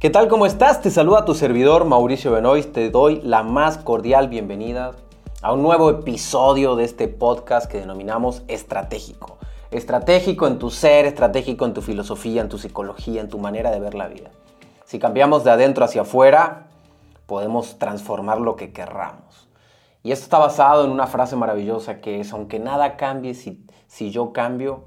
[0.00, 0.28] ¿Qué tal?
[0.28, 0.80] ¿Cómo estás?
[0.80, 2.72] Te saluda tu servidor Mauricio Benoist.
[2.72, 4.92] Te doy la más cordial bienvenida
[5.42, 9.38] a un nuevo episodio de este podcast que denominamos estratégico.
[9.72, 13.80] Estratégico en tu ser, estratégico en tu filosofía, en tu psicología, en tu manera de
[13.80, 14.30] ver la vida.
[14.84, 16.68] Si cambiamos de adentro hacia afuera,
[17.26, 19.48] podemos transformar lo que querramos.
[20.04, 24.12] Y esto está basado en una frase maravillosa que es, aunque nada cambie, si, si
[24.12, 24.84] yo cambio,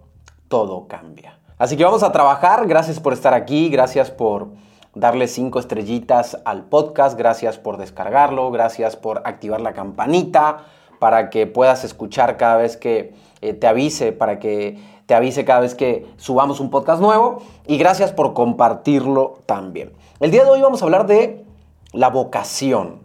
[0.47, 1.37] todo cambia.
[1.57, 2.65] Así que vamos a trabajar.
[2.65, 8.95] Gracias por estar aquí, gracias por darle cinco estrellitas al podcast, gracias por descargarlo, gracias
[8.95, 10.65] por activar la campanita
[10.99, 15.61] para que puedas escuchar cada vez que eh, te avise, para que te avise cada
[15.61, 19.93] vez que subamos un podcast nuevo y gracias por compartirlo también.
[20.19, 21.43] El día de hoy vamos a hablar de
[21.91, 22.99] la vocación.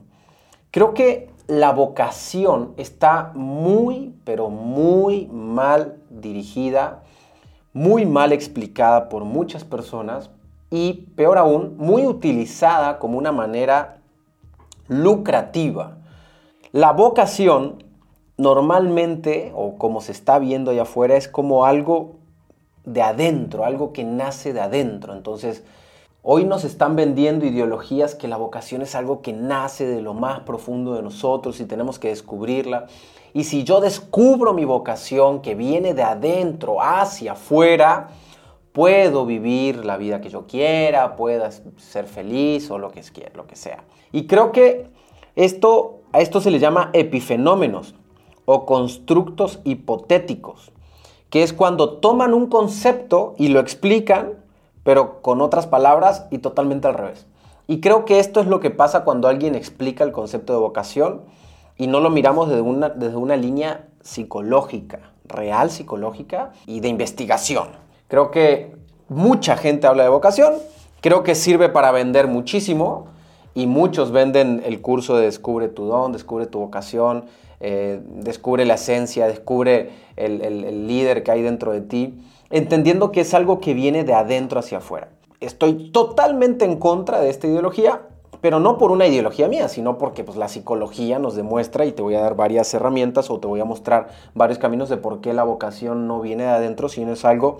[0.70, 7.02] Creo que la vocación está muy, pero muy mal dirigida,
[7.72, 10.28] muy mal explicada por muchas personas
[10.76, 13.96] y, peor aún, muy utilizada como una manera
[14.88, 15.96] lucrativa.
[16.72, 17.82] La vocación
[18.36, 22.16] normalmente, o como se está viendo allá afuera, es como algo
[22.84, 25.14] de adentro, algo que nace de adentro.
[25.14, 25.64] Entonces,
[26.22, 30.40] hoy nos están vendiendo ideologías que la vocación es algo que nace de lo más
[30.40, 32.86] profundo de nosotros y tenemos que descubrirla.
[33.32, 38.10] Y si yo descubro mi vocación que viene de adentro hacia afuera,
[38.76, 43.02] puedo vivir la vida que yo quiera, pueda ser feliz o lo que,
[43.34, 43.84] lo que sea.
[44.12, 44.90] Y creo que
[45.34, 47.94] esto, a esto se le llama epifenómenos
[48.44, 50.72] o constructos hipotéticos,
[51.30, 54.34] que es cuando toman un concepto y lo explican,
[54.82, 57.26] pero con otras palabras y totalmente al revés.
[57.66, 61.22] Y creo que esto es lo que pasa cuando alguien explica el concepto de vocación
[61.78, 67.85] y no lo miramos desde una, desde una línea psicológica, real psicológica y de investigación.
[68.08, 68.76] Creo que
[69.08, 70.54] mucha gente habla de vocación,
[71.00, 73.06] creo que sirve para vender muchísimo
[73.54, 77.24] y muchos venden el curso de Descubre tu don, Descubre tu vocación,
[77.58, 82.14] eh, Descubre la esencia, Descubre el, el líder que hay dentro de ti,
[82.50, 85.08] entendiendo que es algo que viene de adentro hacia afuera.
[85.40, 88.02] Estoy totalmente en contra de esta ideología,
[88.40, 92.02] pero no por una ideología mía, sino porque pues, la psicología nos demuestra, y te
[92.02, 95.32] voy a dar varias herramientas o te voy a mostrar varios caminos de por qué
[95.32, 97.58] la vocación no viene de adentro, sino es algo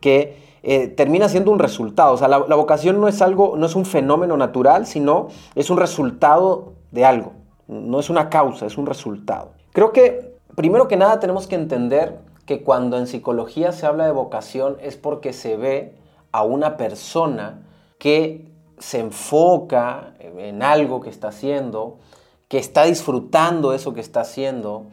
[0.00, 2.14] que eh, termina siendo un resultado.
[2.14, 5.76] O sea, la, vocación no es algo, no es un fenómeno natural, sino es un
[5.76, 7.34] resultado de algo.
[7.68, 9.52] No es una causa, es un resultado.
[9.72, 14.12] Creo que, primero que nada, tenemos que entender que cuando en psicología se habla de
[14.12, 15.94] vocación es porque se ve
[16.32, 17.62] a una persona
[17.98, 21.98] que se enfoca en algo que está haciendo,
[22.48, 24.86] que está disfrutando eso que está haciendo.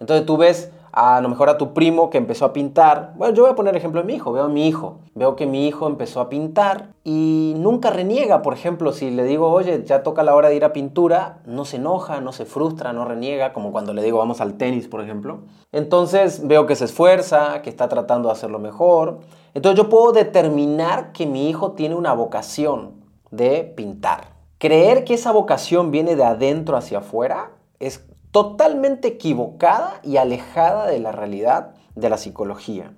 [0.00, 3.12] Entonces tú ves a, lo mejor a tu primo que empezó a pintar.
[3.16, 4.32] Bueno, yo voy a poner ejemplo de mi hijo.
[4.32, 5.00] Veo a mi hijo.
[5.14, 8.40] Veo que mi hijo empezó a pintar y nunca reniega.
[8.40, 11.66] Por ejemplo, si le digo, oye, ya toca la hora de ir a pintura, no
[11.66, 15.02] se enoja, no se frustra, no reniega, como cuando le digo, vamos al tenis, por
[15.02, 15.40] ejemplo.
[15.70, 19.18] Entonces veo que se esfuerza, que está tratando de hacerlo mejor.
[19.52, 22.92] Entonces yo puedo determinar que mi hijo tiene una vocación
[23.30, 24.28] de pintar.
[24.56, 30.98] Creer que esa vocación viene de adentro hacia afuera es totalmente equivocada y alejada de
[30.98, 32.92] la realidad de la psicología.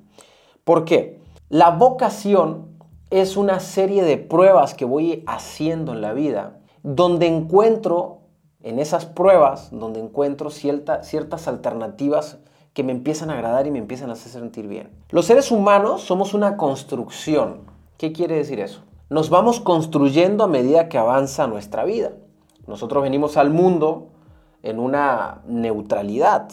[0.65, 1.21] ¿Por qué?
[1.49, 2.77] La vocación
[3.11, 8.23] es una serie de pruebas que voy haciendo en la vida, donde encuentro,
[8.65, 12.39] en esas pruebas, donde encuentro ciertas alternativas
[12.73, 14.91] que me empiezan a agradar y me empiezan a hacer sentir bien.
[15.11, 17.61] Los seres humanos somos una construcción.
[17.97, 18.83] ¿Qué quiere decir eso?
[19.09, 22.11] Nos vamos construyendo a medida que avanza nuestra vida.
[22.67, 24.09] Nosotros venimos al mundo
[24.69, 26.51] en una neutralidad.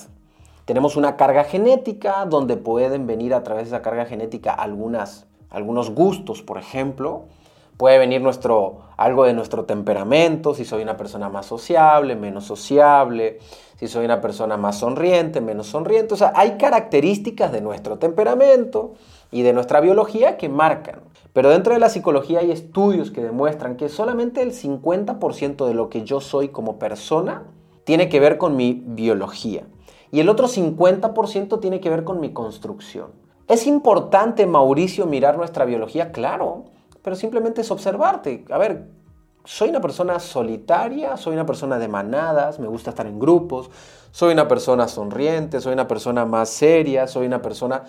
[0.66, 5.92] Tenemos una carga genética donde pueden venir a través de esa carga genética algunas, algunos
[5.92, 7.26] gustos, por ejemplo.
[7.78, 13.40] Puede venir nuestro, algo de nuestro temperamento, si soy una persona más sociable, menos sociable,
[13.78, 16.14] si soy una persona más sonriente, menos sonriente.
[16.14, 18.94] O sea, hay características de nuestro temperamento
[19.30, 21.02] y de nuestra biología que marcan.
[21.34, 25.90] Pero dentro de la psicología hay estudios que demuestran que solamente el 50% de lo
[25.90, 27.44] que yo soy como persona
[27.86, 29.66] tiene que ver con mi biología
[30.12, 33.12] y el otro 50% tiene que ver con mi construcción.
[33.48, 36.12] ¿Es importante, Mauricio, mirar nuestra biología?
[36.12, 36.66] Claro,
[37.02, 38.46] pero simplemente es observarte.
[38.50, 38.88] A ver,
[39.44, 43.70] soy una persona solitaria, soy una persona de manadas, me gusta estar en grupos,
[44.12, 47.84] soy una persona sonriente, soy una persona más seria, soy una persona...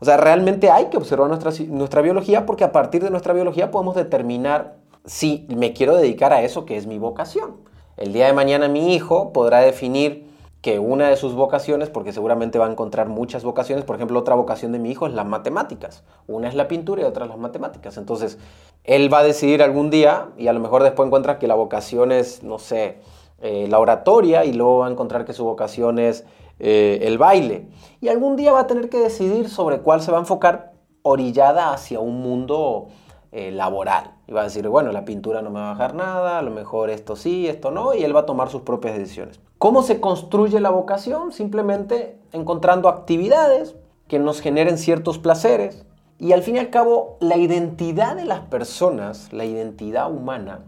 [0.00, 3.70] O sea, realmente hay que observar nuestra, nuestra biología porque a partir de nuestra biología
[3.70, 7.71] podemos determinar si me quiero dedicar a eso que es mi vocación.
[7.96, 10.30] El día de mañana mi hijo podrá definir
[10.62, 14.36] que una de sus vocaciones, porque seguramente va a encontrar muchas vocaciones, por ejemplo, otra
[14.36, 16.04] vocación de mi hijo es las matemáticas.
[16.28, 17.96] Una es la pintura y otra es las matemáticas.
[17.96, 18.38] Entonces,
[18.84, 22.12] él va a decidir algún día y a lo mejor después encuentra que la vocación
[22.12, 23.00] es, no sé,
[23.40, 26.24] eh, la oratoria y luego va a encontrar que su vocación es
[26.60, 27.66] eh, el baile.
[28.00, 31.72] Y algún día va a tener que decidir sobre cuál se va a enfocar orillada
[31.72, 32.86] hacia un mundo
[33.32, 34.12] eh, laboral.
[34.32, 36.50] Y va a decir, bueno, la pintura no me va a dejar nada, a lo
[36.50, 39.40] mejor esto sí, esto no, y él va a tomar sus propias decisiones.
[39.58, 41.32] ¿Cómo se construye la vocación?
[41.32, 43.74] Simplemente encontrando actividades
[44.08, 45.84] que nos generen ciertos placeres.
[46.18, 50.60] Y al fin y al cabo, la identidad de las personas, la identidad humana,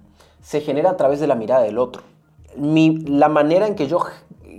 [0.42, 2.02] se genera a través de la mirada del otro.
[2.54, 4.00] la manera en que yo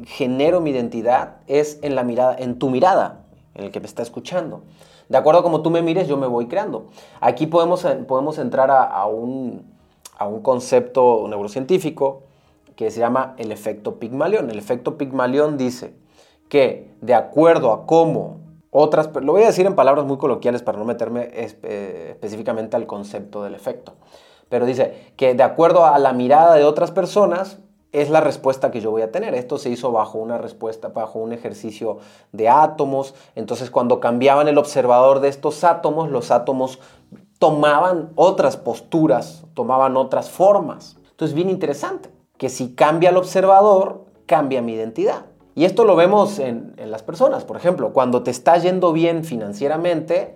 [0.08, 3.20] genero mi identidad es en la mirada, en tu mirada,
[3.54, 4.64] en el que me está escuchando.
[5.10, 6.88] De acuerdo a como tú me mires, yo me voy creando.
[7.22, 9.64] Aquí podemos, podemos entrar a, un,
[10.18, 12.24] a un concepto neurocientífico
[12.76, 14.50] que se llama el efecto Pigmalión.
[14.50, 15.94] El efecto Pigmalión dice
[16.50, 18.40] que de acuerdo a cómo
[18.72, 22.86] otras, lo voy a decir en palabras muy coloquiales para no meterme eh, específicamente al
[22.86, 23.94] concepto del efecto,
[24.50, 27.60] pero dice que de acuerdo a la mirada de otras personas
[28.02, 29.34] es la respuesta que yo voy a tener.
[29.36, 32.00] Esto se hizo bajo una respuesta, bajo un ejercicio
[32.32, 33.16] de átomos.
[33.36, 36.80] Entonces cuando cambiaban el observador de estos átomos, los átomos
[37.40, 40.98] tomaban otras posturas, tomaban otras formas.
[41.12, 45.26] Entonces bien interesante que si cambia el observador, cambia mi identidad.
[45.56, 47.46] Y esto lo vemos en, las personas.
[47.46, 50.36] Por ejemplo, cuando te está yendo bien financieramente,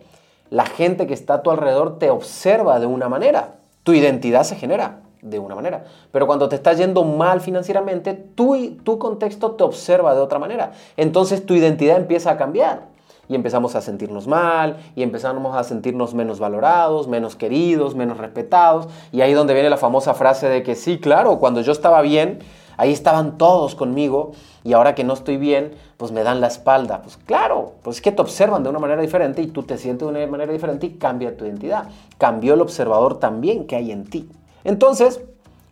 [0.50, 3.58] la gente que está a tu alrededor te observa de una manera.
[3.84, 5.84] Tu identidad se genera de una manera.
[6.12, 10.72] Pero cuando te está yendo mal financieramente, tu, tu contexto te observa de otra manera.
[10.98, 12.88] Entonces tu identidad empieza a cambiar
[13.30, 18.88] y empezamos a sentirnos mal y empezamos a sentirnos menos valorados, menos queridos, menos respetados.
[19.12, 22.40] Y ahí donde viene la famosa frase de que sí, claro, cuando yo estaba bien,
[22.78, 24.32] ahí estaban todos conmigo
[24.64, 27.02] y ahora que no estoy bien, pues me dan la espalda.
[27.04, 30.08] Pues claro, pues es que te observan de una manera diferente y tú te sientes
[30.08, 31.88] de una manera diferente y cambia tu identidad.
[32.18, 34.28] Cambió el observador también que hay en ti.
[34.64, 35.22] Entonces,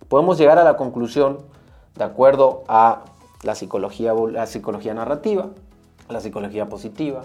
[0.09, 1.39] podemos llegar a la conclusión,
[1.95, 3.03] de acuerdo a
[3.43, 5.47] la psicología, la psicología narrativa,
[6.09, 7.23] la psicología positiva,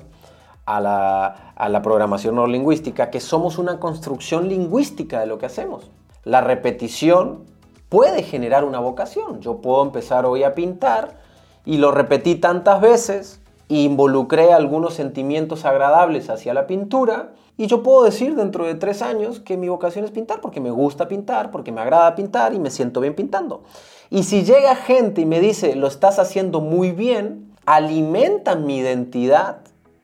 [0.66, 5.90] a la, programación neurolingüística, que somos una construcción lingüística de lo que hacemos.
[6.24, 7.44] La repetición
[7.88, 9.40] puede generar una vocación.
[9.40, 11.20] Yo puedo empezar hoy a pintar
[11.64, 17.82] y lo repetí tantas veces e involucré algunos sentimientos agradables hacia la pintura y yo
[17.82, 21.50] puedo decir dentro de tres años que mi vocación es pintar porque me gusta pintar,
[21.50, 23.62] porque me agrada pintar y me siento bien pintando.
[24.10, 29.58] Y si llega gente y me dice, lo estás haciendo muy bien, alimenta mi identidad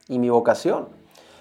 [0.08, 0.88] y mi vocación.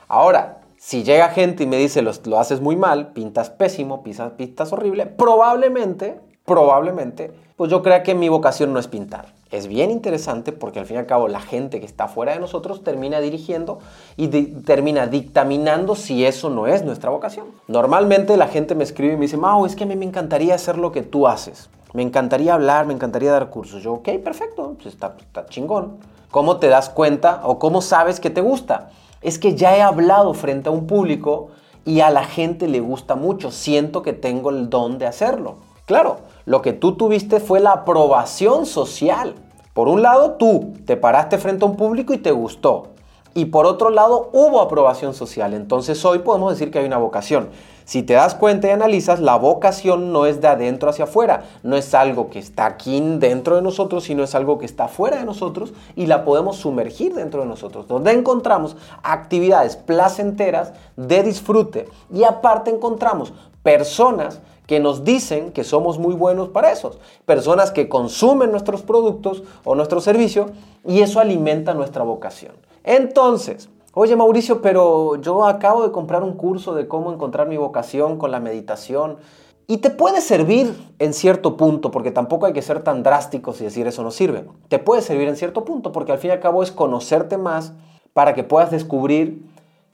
[0.07, 4.31] Ahora, si llega gente y me dice lo, lo haces muy mal, pintas pésimo, pisas,
[4.33, 9.36] pintas horrible, probablemente, probablemente, pues yo crea que mi vocación no es pintar.
[9.49, 12.39] Es bien interesante porque al fin y al cabo la gente que está fuera de
[12.39, 13.79] nosotros termina dirigiendo
[14.17, 17.47] y termina dictaminando si eso no es nuestra vocación.
[17.67, 20.55] Normalmente la gente me escribe y me dice, Mau, es que a mí me encantaría
[20.55, 21.69] hacer lo que tú haces.
[21.93, 23.81] Me encantaría hablar, me encantaría dar cursos.
[23.81, 25.15] Yo, ok, perfecto, pues está
[25.49, 25.97] chingón.
[26.29, 28.89] ¿Cómo te das cuenta o cómo sabes que te gusta?
[29.21, 31.49] Es que ya he hablado frente a un público
[31.85, 33.49] y a la gente le gusta mucho.
[33.49, 35.59] Siento que tengo el don de hacerlo.
[35.87, 39.35] Claro, lo que tú tuviste fue la aprobación social.
[39.73, 42.89] Por un lado, tú te paraste frente a un público y te gustó.
[43.33, 45.53] Y por otro lado, hubo aprobación social.
[45.53, 47.47] Entonces hoy podemos decir que hay una vocación.
[47.85, 51.77] Si te das cuenta y analizas, la vocación no es de adentro hacia afuera, no
[51.77, 55.23] es algo que está aquí dentro de nosotros, sino es algo que está fuera de
[55.23, 62.25] nosotros y la podemos sumergir dentro de nosotros, donde encontramos actividades placenteras de disfrute y
[62.25, 63.31] aparte encontramos
[63.63, 69.41] personas que nos dicen que somos muy buenos para eso, personas que consumen nuestros productos
[69.63, 70.51] o nuestro servicio
[70.85, 72.53] y eso alimenta nuestra vocación.
[72.83, 73.69] Entonces,
[73.99, 78.29] Oye Mauricio, pero yo acabo de comprar un curso de cómo encontrar mi vocación con
[78.29, 79.17] la meditación.
[79.65, 83.63] Y te puede servir en cierto punto, porque tampoco hay que ser tan drásticos y
[83.63, 84.45] decir eso no sirve.
[84.67, 87.73] Te puede servir en cierto punto, porque al fin y al cabo es conocerte más
[88.13, 89.41] para que puedas descubrir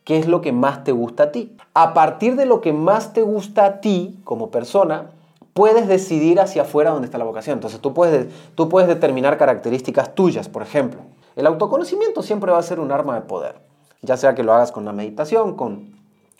[0.03, 1.55] qué es lo que más te gusta a ti.
[1.73, 5.11] A partir de lo que más te gusta a ti como persona,
[5.53, 7.55] puedes decidir hacia afuera dónde está la vocación.
[7.57, 11.01] Entonces tú puedes, tú puedes determinar características tuyas, por ejemplo.
[11.35, 13.55] El autoconocimiento siempre va a ser un arma de poder
[14.03, 15.95] ya sea que lo hagas con la meditación, con,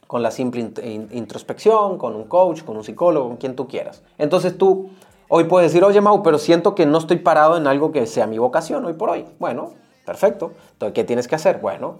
[0.05, 0.69] con la simple
[1.11, 4.03] introspección, con un coach, con un psicólogo, con quien tú quieras.
[4.17, 4.89] Entonces tú
[5.29, 8.27] hoy puedes decir, oye Mau, pero siento que no estoy parado en algo que sea
[8.27, 9.25] mi vocación hoy por hoy.
[9.39, 9.71] Bueno,
[10.05, 10.51] perfecto.
[10.73, 11.59] Entonces, ¿qué tienes que hacer?
[11.59, 11.95] Bueno,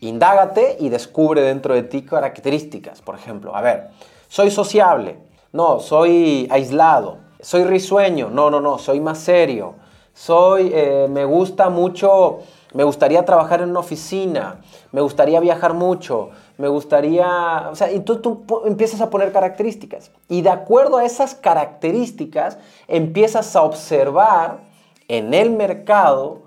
[0.00, 3.02] indágate y descubre dentro de ti características.
[3.02, 3.88] Por ejemplo, a ver,
[4.28, 5.18] soy sociable.
[5.52, 7.18] No, soy aislado.
[7.40, 8.30] Soy risueño.
[8.30, 9.74] No, no, no, soy más serio
[10.16, 12.38] soy, eh, me gusta mucho,
[12.72, 18.00] me gustaría trabajar en una oficina, me gustaría viajar mucho, me gustaría, o sea, y
[18.00, 20.10] tú, tú empiezas a poner características.
[20.26, 22.56] Y de acuerdo a esas características,
[22.88, 24.60] empiezas a observar
[25.06, 26.44] en el mercado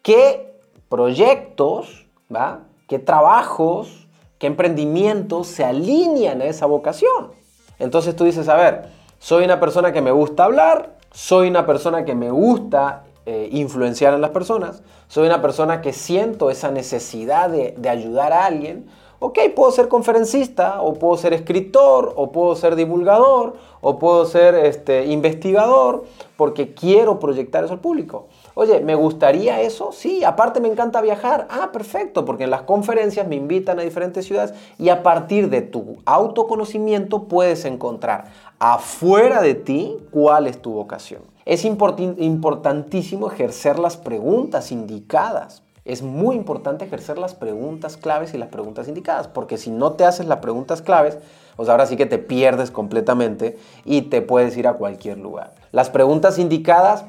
[0.00, 0.58] qué
[0.88, 2.60] proyectos, ¿va?
[2.92, 4.06] Qué trabajos,
[4.36, 7.30] qué emprendimientos se alinean a esa vocación.
[7.78, 12.04] Entonces tú dices, a ver, soy una persona que me gusta hablar, soy una persona
[12.04, 17.48] que me gusta eh, influenciar en las personas, soy una persona que siento esa necesidad
[17.48, 22.76] de, ayudar a alguien, ok, puedo ser conferencista, o puedo ser escritor, o puedo ser
[22.76, 26.04] divulgador, o puedo ser este, investigador,
[26.36, 28.26] porque quiero proyectar eso al público.
[28.54, 29.92] Oye, ¿me gustaría eso?
[29.92, 31.46] Sí, aparte me encanta viajar.
[31.50, 35.62] Ah, perfecto, porque en las conferencias me invitan a diferentes ciudades y a partir de
[35.62, 38.26] tu autoconocimiento puedes encontrar
[38.58, 41.22] afuera de ti cuál es tu vocación.
[41.44, 45.62] Es importantísimo ejercer las preguntas indicadas.
[45.84, 50.04] Es muy importante ejercer las preguntas claves y las preguntas indicadas, porque si no te
[50.04, 51.18] haces las preguntas claves,
[51.56, 55.54] pues ahora sí que te pierdes completamente y te puedes ir a cualquier lugar.
[55.72, 57.04] Las preguntas indicadas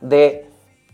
[0.00, 0.45] de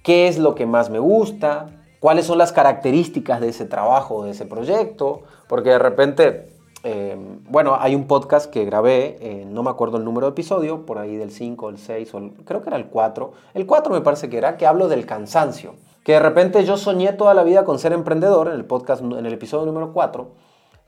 [0.02, 1.66] qué es lo que más me gusta,
[2.00, 6.48] cuáles son las características de ese trabajo, de ese proyecto, porque de repente,
[6.82, 7.16] eh,
[7.48, 10.98] bueno, hay un podcast que grabé, eh, no me acuerdo el número de episodio, por
[10.98, 14.28] ahí del 5, el 6, o creo que era el 4, el 4 me parece
[14.28, 17.78] que era, que hablo del cansancio, que de repente yo soñé toda la vida con
[17.78, 20.28] ser emprendedor, en el podcast, en el episodio número 4,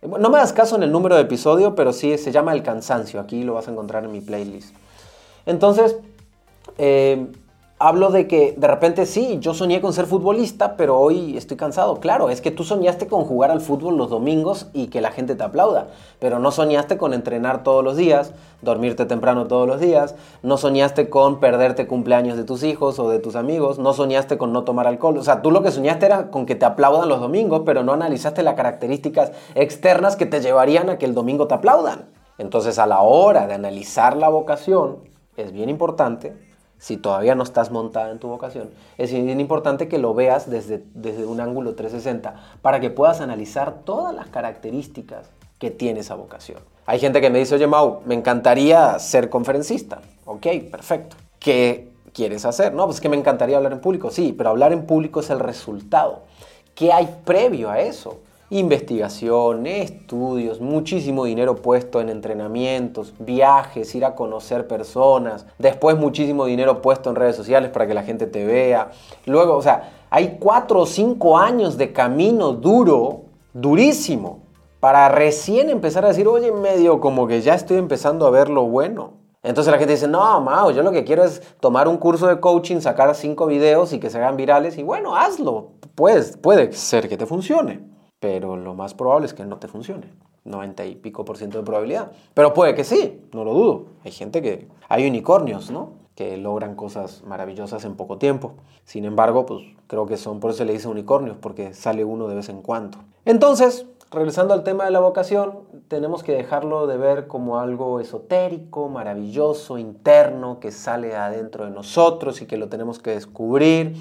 [0.04, 3.20] no me das caso en el número de episodio, pero sí se llama El Cansancio.
[3.20, 4.74] Aquí lo vas a encontrar en mi playlist.
[5.46, 5.96] Entonces,
[6.76, 7.26] eh,
[7.86, 12.00] hablo de que de repente sí, yo soñé con ser futbolista, pero hoy estoy cansado.
[12.00, 15.34] Claro, es que tú soñaste con jugar al fútbol los domingos y que la gente
[15.34, 15.88] te aplauda,
[16.18, 21.10] pero no soñaste con entrenar todos los días, dormirte temprano todos los días, no soñaste
[21.10, 24.86] con perderte cumpleaños de tus hijos o de tus amigos, no soñaste con no tomar
[24.86, 25.18] alcohol.
[25.18, 27.92] O sea, tú lo que soñaste era con que te aplaudan los domingos, pero no
[27.92, 32.06] analizaste las características externas que te llevarían a que el domingo te aplaudan.
[32.38, 35.00] Entonces, a la hora de analizar la vocación,
[35.36, 39.98] es bien importante si todavía no estás montada en tu vocación, es bien importante que
[39.98, 45.70] lo veas desde, desde un ángulo 360 para que puedas analizar todas las características que
[45.70, 46.58] tiene esa vocación.
[46.86, 50.02] Hay gente que me dice, oye Mau, me encantaría ser conferencista.
[50.26, 51.16] Ok, perfecto.
[51.38, 52.74] ¿Qué quieres hacer?
[52.74, 54.10] No, pues que me encantaría hablar en público.
[54.10, 56.22] Sí, pero hablar en público es el resultado.
[56.74, 58.20] ¿Qué hay previo a eso?
[58.50, 66.82] Investigación, estudios, muchísimo dinero puesto en entrenamientos, viajes, ir a conocer personas, después muchísimo dinero
[66.82, 68.90] puesto en redes sociales para que la gente te vea.
[69.26, 73.22] Luego, o sea, hay cuatro o cinco años de camino duro,
[73.54, 74.40] durísimo,
[74.78, 78.64] para recién empezar a decir, oye, medio como que ya estoy empezando a ver lo
[78.66, 79.14] bueno.
[79.42, 82.40] Entonces la gente dice, no, Mao, yo lo que quiero es tomar un curso de
[82.40, 85.72] coaching, sacar cinco videos y que se hagan virales y bueno, hazlo.
[85.94, 87.93] Pues, puede ser que te funcione
[88.24, 90.06] pero lo más probable es que no te funcione.
[90.44, 92.10] 90 y pico por ciento de probabilidad.
[92.32, 93.84] Pero puede que sí, no lo dudo.
[94.02, 94.66] Hay gente que...
[94.88, 95.90] Hay unicornios, ¿no?
[96.14, 98.52] Que logran cosas maravillosas en poco tiempo.
[98.86, 102.26] Sin embargo, pues creo que son, por eso se le dice unicornios, porque sale uno
[102.26, 102.96] de vez en cuando.
[103.26, 108.88] Entonces, regresando al tema de la vocación, tenemos que dejarlo de ver como algo esotérico,
[108.88, 113.96] maravilloso, interno, que sale adentro de nosotros y que lo tenemos que descubrir,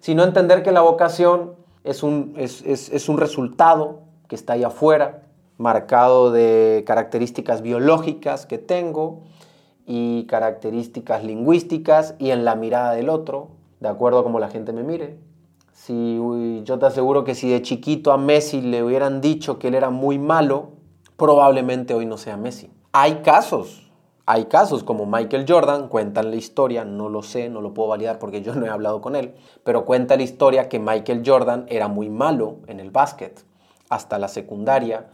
[0.00, 5.22] sino entender que la vocación es un, es, un resultado que está ahí afuera,
[5.56, 9.22] marcado de características biológicas que tengo
[9.86, 13.48] y características lingüísticas y en la mirada del otro,
[13.80, 15.18] de acuerdo a cómo la gente me mire.
[15.72, 16.20] Si
[16.64, 19.88] yo te aseguro que si de chiquito a Messi le hubieran dicho que él era
[19.88, 20.72] muy malo,
[21.16, 22.70] probablemente hoy no sea Messi.
[22.92, 23.87] Hay casos,
[24.30, 28.18] hay casos como Michael Jordan, cuentan la historia, no lo sé, no lo puedo validar
[28.18, 29.32] porque yo no he hablado con él,
[29.64, 33.42] pero cuenta la historia que Michael Jordan era muy malo en el básquet.
[33.88, 35.06] Hasta la secundaria,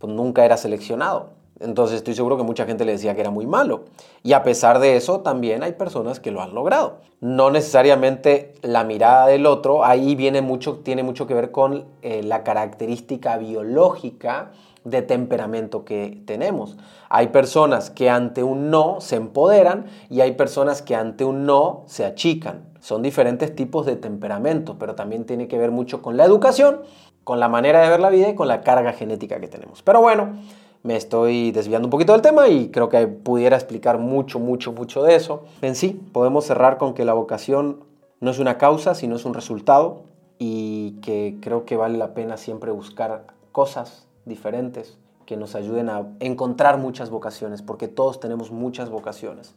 [0.00, 1.28] pues nunca era seleccionado.
[1.60, 3.84] Entonces estoy seguro que mucha gente le decía que era muy malo.
[4.24, 6.96] Y a pesar de eso, también hay personas que lo han logrado.
[7.20, 12.24] No necesariamente la mirada del otro, ahí viene mucho, tiene mucho que ver con eh,
[12.24, 14.50] la característica biológica
[14.86, 16.76] de temperamento que tenemos.
[17.08, 21.82] Hay personas que ante un no se empoderan y hay personas que ante un no
[21.86, 22.68] se achican.
[22.80, 26.82] Son diferentes tipos de temperamento, pero también tiene que ver mucho con la educación,
[27.24, 29.82] con la manera de ver la vida y con la carga genética que tenemos.
[29.82, 30.38] Pero bueno,
[30.84, 35.02] me estoy desviando un poquito del tema y creo que pudiera explicar mucho, mucho, mucho
[35.02, 35.42] de eso.
[35.62, 37.80] En sí, podemos cerrar con que la vocación
[38.20, 40.04] no es una causa, sino es un resultado
[40.38, 46.06] y que creo que vale la pena siempre buscar cosas diferentes que nos ayuden a
[46.20, 49.54] encontrar muchas vocaciones, porque todos tenemos muchas vocaciones,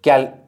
[0.00, 0.46] que al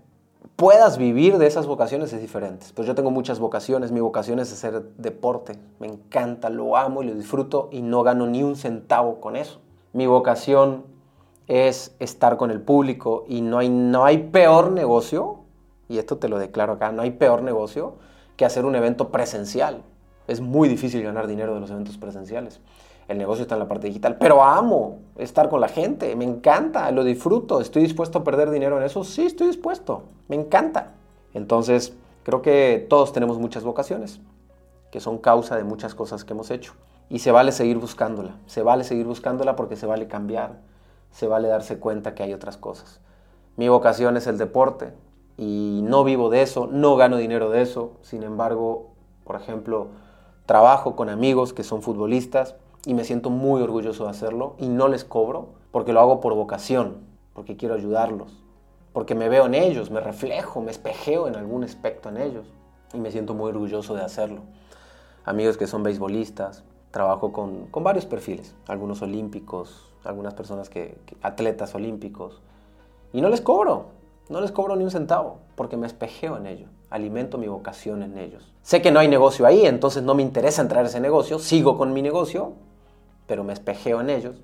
[0.56, 2.66] puedas vivir de esas vocaciones es diferente.
[2.74, 3.92] Pues yo tengo muchas vocaciones.
[3.92, 5.58] Mi vocación es hacer deporte.
[5.78, 9.60] Me encanta, lo amo y lo disfruto y no gano ni un centavo con eso.
[9.92, 10.84] Mi vocación
[11.46, 15.40] es estar con el público y no hay, no hay peor negocio,
[15.88, 17.94] y esto te lo declaro acá, no hay peor negocio
[18.36, 19.82] que hacer un evento presencial.
[20.26, 22.60] Es muy difícil ganar dinero de los eventos presenciales.
[23.08, 26.90] El negocio está en la parte digital, pero amo estar con la gente, me encanta,
[26.90, 30.92] lo disfruto, estoy dispuesto a perder dinero en eso, sí, estoy dispuesto, me encanta.
[31.32, 34.20] Entonces, creo que todos tenemos muchas vocaciones,
[34.92, 36.74] que son causa de muchas cosas que hemos hecho.
[37.08, 40.58] Y se vale seguir buscándola, se vale seguir buscándola porque se vale cambiar,
[41.10, 43.00] se vale darse cuenta que hay otras cosas.
[43.56, 44.92] Mi vocación es el deporte
[45.38, 48.90] y no vivo de eso, no gano dinero de eso, sin embargo,
[49.24, 49.88] por ejemplo,
[50.44, 52.54] trabajo con amigos que son futbolistas
[52.86, 56.34] y me siento muy orgulloso de hacerlo y no les cobro porque lo hago por
[56.34, 56.98] vocación,
[57.34, 58.32] porque quiero ayudarlos,
[58.92, 62.46] porque me veo en ellos, me reflejo, me espejeo en algún aspecto en ellos
[62.92, 64.42] y me siento muy orgulloso de hacerlo.
[65.24, 71.74] Amigos que son beisbolistas, trabajo con, con varios perfiles, algunos olímpicos, algunas personas que, atletas
[71.74, 72.40] olímpicos
[73.12, 73.86] y no les cobro,
[74.28, 78.18] no les cobro ni un centavo porque me espejeo en ellos alimento mi vocación en
[78.18, 78.52] ellos.
[78.62, 81.76] Sé que no hay negocio ahí, entonces no me interesa entrar a ese negocio, sigo
[81.76, 82.52] con mi negocio,
[83.28, 84.34] pero me espejeo en ellos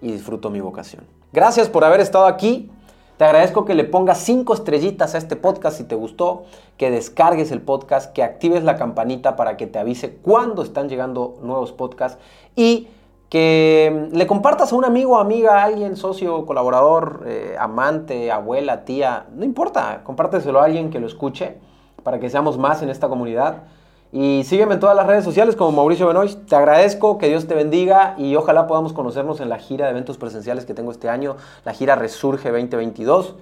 [0.00, 1.04] y disfruto mi vocación.
[1.32, 2.70] Gracias por haber estado aquí.
[3.16, 6.44] Te agradezco que le pongas cinco estrellitas a este podcast si te gustó,
[6.76, 11.38] que descargues el podcast, que actives la campanita para que te avise cuando están llegando
[11.42, 12.18] nuevos podcasts
[12.56, 12.88] y
[13.28, 19.44] que le compartas a un amigo, amiga, alguien, socio, colaborador, eh, amante, abuela, tía, no
[19.44, 21.58] importa, compárteselo a alguien que lo escuche
[22.02, 23.64] para que seamos más en esta comunidad.
[24.12, 26.44] Y sígueme en todas las redes sociales como Mauricio Benoist.
[26.48, 30.18] Te agradezco, que Dios te bendiga y ojalá podamos conocernos en la gira de eventos
[30.18, 33.36] presenciales que tengo este año, la gira Resurge 2022,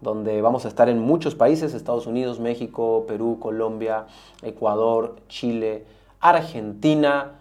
[0.00, 4.04] donde vamos a estar en muchos países, Estados Unidos, México, Perú, Colombia,
[4.42, 5.84] Ecuador, Chile,
[6.20, 7.32] Argentina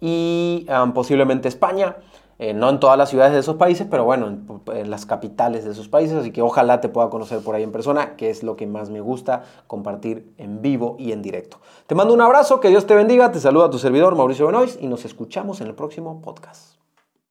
[0.00, 1.94] y posiblemente España.
[2.44, 4.36] Eh, no en todas las ciudades de esos países, pero bueno,
[4.74, 7.72] en, las capitales de esos países, así que ojalá te pueda conocer por ahí en
[7.72, 11.60] persona, que es lo que más me gusta, compartir en vivo y en directo.
[11.86, 14.88] Te mando un abrazo, que Dios te bendiga, te saluda tu servidor Mauricio Benoist y
[14.88, 16.74] nos escuchamos en el próximo podcast.